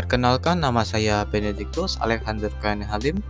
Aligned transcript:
Perkenalkan 0.00 0.64
nama 0.64 0.80
saya 0.80 1.28
Benedictus 1.28 2.00
Alexander 2.00 2.48
Kane 2.64 2.80
Halim 2.88 3.20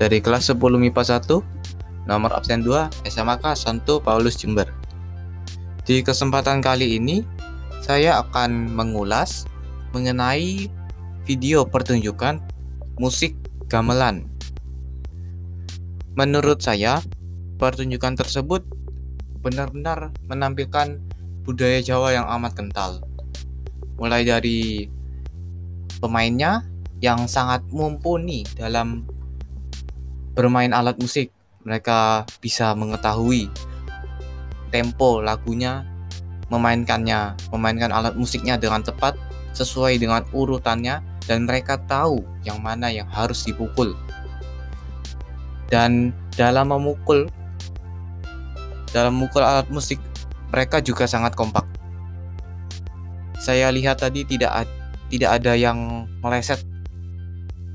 dari 0.00 0.24
kelas 0.24 0.48
10 0.48 0.56
MIPA 0.56 1.20
1 1.20 2.08
nomor 2.08 2.32
absen 2.32 2.64
2 2.64 3.04
SMK 3.04 3.44
Santo 3.52 4.00
Paulus 4.00 4.40
Jember. 4.40 4.72
Di 5.84 6.00
kesempatan 6.00 6.64
kali 6.64 6.96
ini 6.96 7.20
saya 7.84 8.24
akan 8.24 8.72
mengulas 8.72 9.44
mengenai 9.92 10.72
video 11.28 11.68
pertunjukan 11.68 12.40
musik 12.96 13.36
gamelan. 13.68 14.24
Menurut 16.16 16.64
saya, 16.64 17.04
pertunjukan 17.60 18.16
tersebut 18.16 18.64
benar-benar 19.44 20.16
menampilkan 20.24 21.04
budaya 21.44 21.84
Jawa 21.84 22.16
yang 22.16 22.24
amat 22.40 22.56
kental. 22.56 23.04
Mulai 24.00 24.24
dari 24.24 24.88
pemainnya 25.98 26.66
yang 26.98 27.30
sangat 27.30 27.62
mumpuni 27.70 28.42
dalam 28.58 29.06
bermain 30.34 30.70
alat 30.74 30.98
musik. 30.98 31.30
Mereka 31.66 32.24
bisa 32.40 32.72
mengetahui 32.72 33.50
tempo 34.72 35.20
lagunya, 35.20 35.84
memainkannya, 36.48 37.36
memainkan 37.52 37.92
alat 37.92 38.14
musiknya 38.16 38.56
dengan 38.56 38.80
tepat 38.80 39.18
sesuai 39.52 39.98
dengan 40.00 40.24
urutannya 40.32 41.02
dan 41.26 41.44
mereka 41.44 41.76
tahu 41.84 42.24
yang 42.46 42.62
mana 42.62 42.88
yang 42.88 43.10
harus 43.10 43.44
dipukul. 43.44 43.92
Dan 45.68 46.16
dalam 46.32 46.72
memukul 46.72 47.28
dalam 48.88 49.20
memukul 49.20 49.44
alat 49.44 49.68
musik 49.68 50.00
mereka 50.48 50.80
juga 50.80 51.04
sangat 51.04 51.36
kompak. 51.36 51.68
Saya 53.36 53.68
lihat 53.68 54.00
tadi 54.00 54.24
tidak 54.24 54.64
tidak 55.08 55.40
ada 55.40 55.52
yang 55.56 56.08
meleset 56.20 56.60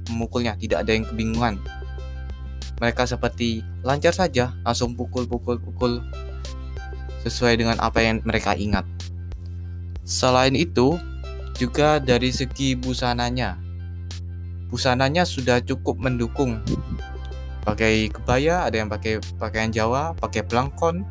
memukulnya, 0.09 0.53
tidak 0.57 0.85
ada 0.85 0.91
yang 0.93 1.05
kebingungan. 1.05 1.55
Mereka 2.77 3.07
seperti 3.09 3.65
lancar 3.85 4.13
saja, 4.13 4.53
langsung 4.65 4.93
pukul-pukul-pukul 4.93 6.03
sesuai 7.23 7.57
dengan 7.57 7.77
apa 7.79 8.03
yang 8.03 8.19
mereka 8.27 8.53
ingat. 8.53 8.83
Selain 10.03 10.53
itu, 10.53 10.99
juga 11.55 12.01
dari 12.01 12.33
segi 12.33 12.75
busananya. 12.75 13.55
Busananya 14.67 15.23
sudah 15.23 15.61
cukup 15.63 16.01
mendukung. 16.01 16.59
Pakai 17.63 18.11
kebaya, 18.11 18.67
ada 18.67 18.75
yang 18.83 18.91
pakai 18.91 19.23
pakaian 19.39 19.71
Jawa, 19.71 20.11
pakai 20.19 20.43
belangkon, 20.43 21.07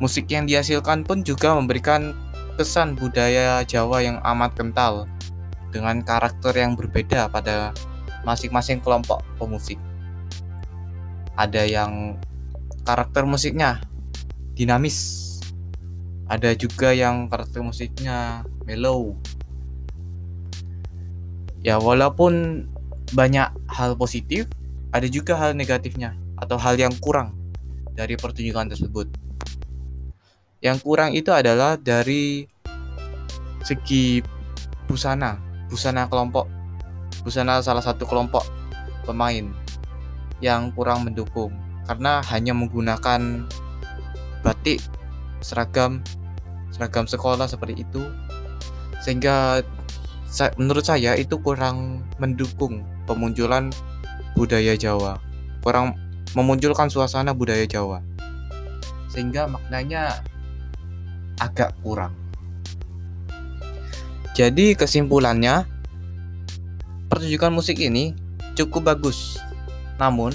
musik 0.00 0.28
yang 0.28 0.44
dihasilkan 0.44 1.04
pun 1.08 1.24
juga 1.24 1.56
memberikan 1.56 2.12
kesan 2.60 2.92
budaya 2.92 3.64
Jawa 3.64 4.04
yang 4.04 4.20
amat 4.20 4.52
kental 4.52 5.08
dengan 5.72 6.04
karakter 6.04 6.52
yang 6.52 6.76
berbeda 6.76 7.32
pada 7.32 7.72
masing-masing 8.20 8.84
kelompok 8.84 9.24
pemusik. 9.40 9.80
Ada 11.40 11.64
yang 11.64 12.20
karakter 12.84 13.24
musiknya 13.24 13.80
dinamis. 14.52 15.40
Ada 16.28 16.52
juga 16.52 16.92
yang 16.92 17.32
karakter 17.32 17.64
musiknya 17.64 18.44
mellow. 18.68 19.16
Ya, 21.64 21.80
walaupun 21.80 22.68
banyak 23.16 23.56
hal 23.72 23.96
positif, 23.96 24.44
ada 24.92 25.08
juga 25.08 25.32
hal 25.40 25.56
negatifnya 25.56 26.12
atau 26.36 26.60
hal 26.60 26.76
yang 26.76 26.92
kurang 27.00 27.32
dari 27.96 28.20
pertunjukan 28.20 28.68
tersebut. 28.68 29.08
Yang 30.60 30.84
kurang 30.84 31.16
itu 31.16 31.32
adalah 31.32 31.80
dari 31.80 32.44
segi 33.64 34.20
busana, 34.84 35.40
busana 35.72 36.04
kelompok, 36.04 36.44
busana 37.24 37.64
salah 37.64 37.80
satu 37.80 38.04
kelompok 38.04 38.44
pemain 39.08 39.48
yang 40.44 40.68
kurang 40.76 41.08
mendukung. 41.08 41.56
Karena 41.88 42.20
hanya 42.28 42.52
menggunakan 42.52 43.48
batik 44.44 44.84
seragam 45.40 46.04
seragam 46.68 47.08
sekolah 47.08 47.48
seperti 47.48 47.80
itu. 47.80 48.04
Sehingga 49.00 49.64
menurut 50.60 50.84
saya 50.84 51.16
itu 51.16 51.40
kurang 51.40 52.04
mendukung 52.20 52.84
pemunculan 53.08 53.72
budaya 54.36 54.76
Jawa. 54.76 55.16
Kurang 55.64 55.96
memunculkan 56.36 56.92
suasana 56.92 57.32
budaya 57.32 57.64
Jawa. 57.64 58.04
Sehingga 59.08 59.48
maknanya 59.48 60.20
agak 61.40 61.72
kurang. 61.80 62.12
Jadi 64.36 64.78
kesimpulannya, 64.78 65.66
pertunjukan 67.10 67.50
musik 67.50 67.82
ini 67.82 68.14
cukup 68.54 68.94
bagus, 68.94 69.40
namun 69.98 70.30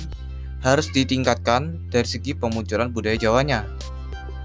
harus 0.65 0.89
ditingkatkan 0.89 1.77
dari 1.93 2.09
segi 2.09 2.33
pemunculan 2.33 2.89
budaya 2.89 3.15
Jawanya 3.15 3.69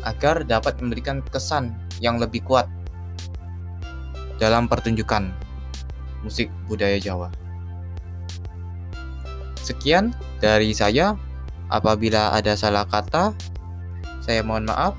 agar 0.04 0.44
dapat 0.44 0.80
memberikan 0.80 1.24
kesan 1.24 1.76
yang 2.00 2.20
lebih 2.20 2.44
kuat 2.44 2.68
dalam 4.40 4.68
pertunjukan 4.68 5.32
musik 6.24 6.48
budaya 6.68 6.96
Jawa. 6.96 7.28
Sekian 9.60 10.16
dari 10.40 10.72
saya. 10.72 11.16
Apabila 11.70 12.34
ada 12.34 12.58
salah 12.58 12.82
kata, 12.82 13.30
saya 14.18 14.42
mohon 14.42 14.66
maaf. 14.66 14.98